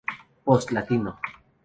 [0.49, 1.13] Post Latino.